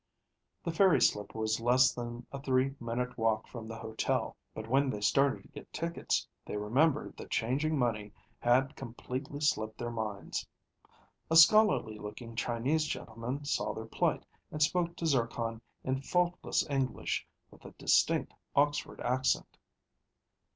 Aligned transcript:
The 0.63 0.71
ferry 0.71 0.99
slip 0.99 1.35
was 1.35 1.59
less 1.59 1.93
than 1.93 2.25
a 2.31 2.41
three 2.41 2.73
minute 2.79 3.19
walk 3.19 3.45
from 3.47 3.67
the 3.67 3.77
hotel, 3.77 4.35
but 4.55 4.67
when 4.67 4.89
they 4.89 4.99
started 4.99 5.43
to 5.43 5.47
get 5.49 5.71
tickets, 5.71 6.27
they 6.43 6.57
remembered 6.57 7.15
that 7.17 7.29
changing 7.29 7.77
money 7.77 8.11
had 8.39 8.75
completely 8.75 9.39
slipped 9.41 9.77
their 9.77 9.91
minds. 9.91 10.47
A 11.29 11.35
scholarly 11.35 11.99
looking 11.99 12.35
Chinese 12.35 12.85
gentleman 12.85 13.45
saw 13.45 13.75
their 13.75 13.85
plight 13.85 14.25
and 14.51 14.63
spoke 14.63 14.95
to 14.95 15.05
Zircon 15.05 15.61
in 15.83 16.01
faultless 16.01 16.67
English 16.67 17.27
with 17.51 17.63
a 17.63 17.69
distinct 17.73 18.33
Oxford 18.55 18.99
accent. 19.01 19.55